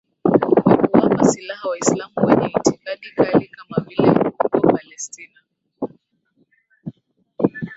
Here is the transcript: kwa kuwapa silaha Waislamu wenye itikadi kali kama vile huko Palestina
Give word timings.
kwa 0.63 0.75
kuwapa 0.89 1.23
silaha 1.25 1.69
Waislamu 1.69 2.13
wenye 2.27 2.47
itikadi 2.47 3.09
kali 3.15 3.47
kama 3.47 3.77
vile 3.87 4.07
huko 4.09 4.59
Palestina 4.67 5.39